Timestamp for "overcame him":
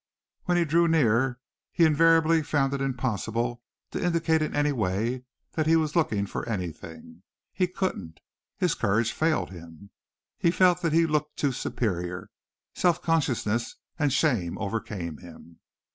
14.57-15.59